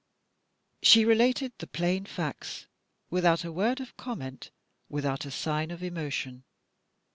[0.81, 2.65] She related the plain facts;
[3.11, 4.49] without a word of comment,
[4.89, 6.43] without a sign of emotion.